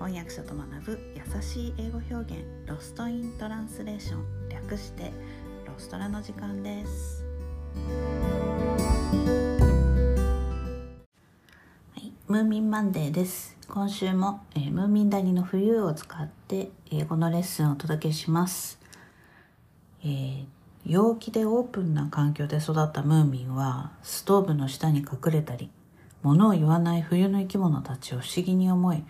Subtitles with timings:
[0.00, 5.12] 翻訳者と学ぶ優しい英語表現ロストイントランスレーション略して
[5.66, 7.22] ロストラの時間です。
[11.94, 13.58] はい、ムーミンマンデーです。
[13.68, 18.80] 今週も、えームーミン谷の冬を使って英語のレッスンをお届けします、
[20.02, 20.44] えー
[20.86, 25.68] 陽気でオープンな環境で育ったムーミンはストーブの下に隠れたり
[26.22, 29.04] 物を言わない冬の生き物たちを不思議に思い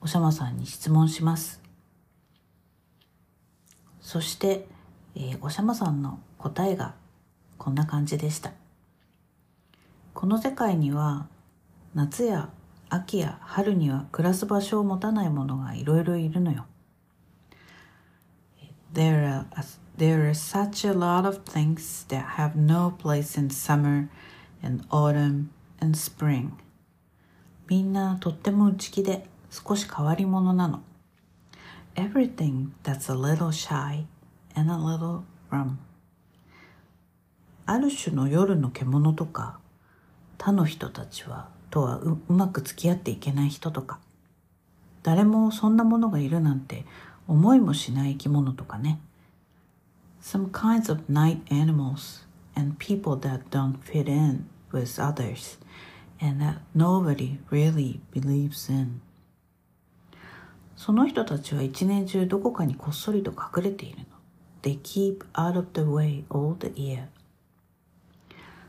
[0.00, 1.60] おしゃまさんに質問します。
[4.00, 4.66] そして、
[5.14, 6.94] えーおしゃまさんの答えが
[7.58, 8.52] こんな感じでした。
[10.14, 11.26] この世界には
[11.94, 12.50] 夏や
[12.88, 16.66] 秋や春には暮らす場所を持たないものがいろいろいるのよ。
[18.94, 19.44] There are,
[19.98, 24.08] there are such a lot of things that have no place in summer
[24.62, 25.48] and autumn
[25.80, 26.52] and spring.
[27.68, 30.82] みんなとっても内気で少し変わり者なの。
[31.94, 34.06] Everything that's a little shy
[34.54, 35.78] and a little rum.
[37.66, 39.58] ある種の夜の獣とか
[40.38, 43.98] 他の人たちはとはううまく付き合っていけない人とか
[45.02, 46.86] 誰もそんなものがいるなんて
[47.26, 49.00] 思いもしない生き物とかね。
[50.22, 52.26] Some kinds of night animals
[52.56, 55.58] and people that don't fit in with others
[56.20, 59.00] and that nobody really believes in.
[60.78, 64.04] その人たちは一年中どこかにこっそりと隠れているの。
[64.62, 67.06] They keep out of the way all the year.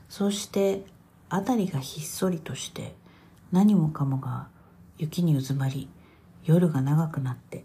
[0.10, 0.86] そして
[1.30, 2.96] 辺りがひっそりとして
[3.52, 4.48] 何もかもが
[4.98, 5.88] 雪にうずまり
[6.44, 7.64] 夜が長くなって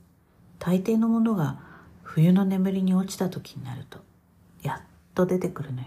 [0.59, 1.59] 大抵のものが
[2.03, 4.00] 冬の眠りに落ちた時になると
[4.62, 5.87] やっと出てくるのよ。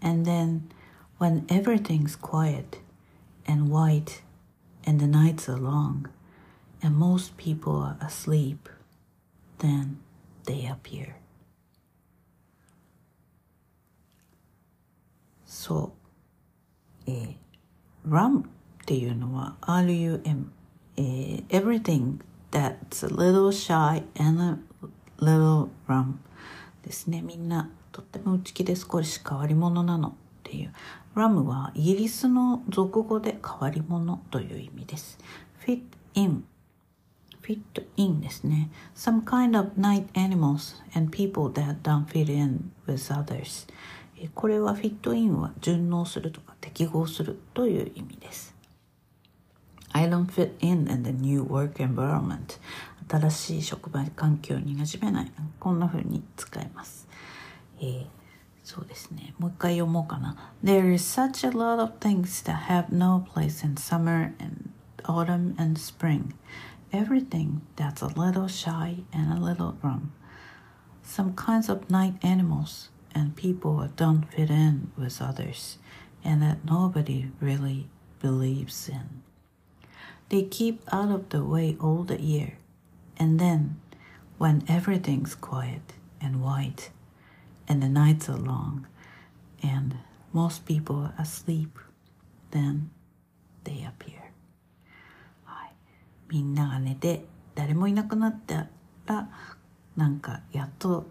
[0.00, 0.60] And then
[1.18, 2.78] when everything's quiet
[3.48, 4.22] and white
[4.86, 6.08] and the nights are long
[6.82, 8.68] and most people are asleep,
[9.58, 9.98] then
[10.46, 11.14] they appear.
[15.44, 15.92] そ
[17.06, 17.10] う。
[17.10, 17.36] えー、
[18.08, 18.42] rum っ
[18.86, 20.46] ていうのは RUM、
[20.96, 24.58] えー、everything that's a little shy and a
[25.18, 26.14] little rum
[26.82, 27.20] ですね。
[27.22, 30.12] みんなとっても内気で少し変わり者なのっ
[30.44, 30.72] ていう。
[31.14, 35.18] rum はイギリスの俗語で変わり者という意味です。
[35.66, 35.82] fit
[36.14, 36.44] in
[37.50, 38.70] fit in ですね。
[38.94, 43.66] some kind of night animals and people that don't fit in with others
[44.34, 48.54] これはフィットインは順応するとか適合するという意味です。
[49.92, 52.58] I don't fit in in the new work environment
[53.08, 57.08] 新しい職場環境に馴染めないこんな風に使います、
[57.80, 58.06] えー
[58.62, 64.70] そうですねもう一回読もうかな There is such a lot of things that have no place in summer and
[65.04, 66.34] autumn and spring
[66.92, 70.12] everything that's a little shy and a little rum
[71.02, 75.78] some kinds of night animals and people don't fit in with others
[76.24, 77.88] and that nobody really
[78.20, 79.22] believes in
[80.28, 82.58] They keep out of the way all the year,
[83.16, 83.80] and then,
[84.38, 86.90] when everything's quiet and white,
[87.66, 88.86] and the nights are long,
[89.62, 89.98] and
[90.32, 91.78] most people are asleep,
[92.52, 92.90] then
[93.64, 94.29] they appear.
[96.30, 97.24] みんなが寝て
[97.54, 98.68] 誰もいなくなった
[99.06, 99.28] ら
[99.96, 101.06] なんかやっと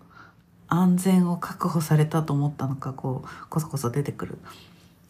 [0.67, 4.37] 安全を確保されたと思ったのかこうこそこそ出てくる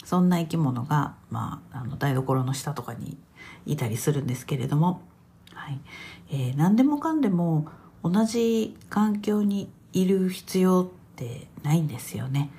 [0.04, 3.18] そんな生き物が、まあ、あの台所の下とかに
[3.66, 5.02] いたりするんですけれども、
[5.54, 5.80] はい
[6.32, 7.68] えー何でもかんでも
[8.04, 12.50] 同じ環境にいる必要ってないんですよね。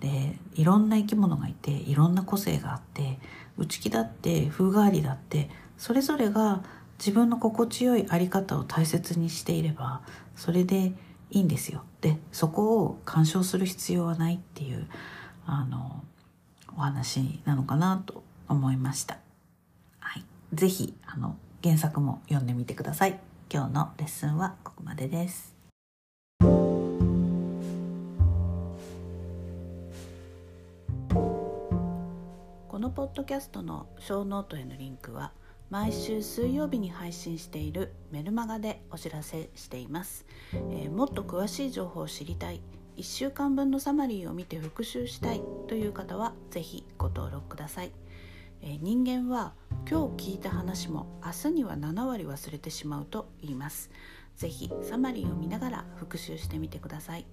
[0.00, 3.18] でいろんな生き物がいていろんな個性があって
[3.56, 6.62] 内気だって風変わりだってそれぞれが
[6.98, 10.02] 自分の心地よいあり方を大切にしていれば
[10.34, 10.92] それで
[11.30, 11.84] いいんですよ。
[12.00, 14.86] でそこを干渉する必要はないっていう
[15.46, 16.02] あの
[16.76, 19.18] お話なのかなと思いました。
[20.00, 20.24] はい、
[20.54, 23.18] ぜひあの原作も読んでみてください。
[23.52, 25.54] 今日のレッスンはここまでです。
[32.68, 35.32] このポッドキャストのショーノートへのリンクは
[35.70, 40.24] 毎週水曜日に配信しているメルマガでお知らせしています、
[40.54, 42.62] えーもっと詳しい情報を知りたい。
[42.96, 45.42] 1週間分のサマリーを見て復習したい。
[45.68, 47.92] という方はぜひご登録ください、
[48.62, 49.52] えー人間は
[49.88, 53.90] 今日聞いた話も明日には7割忘れてしまうと言います。
[54.36, 57.26] ぜひサマリーを見ながら復習してみてください。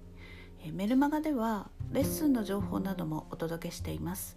[0.62, 4.36] えメルマガではレッスンの情報などもお届けしています。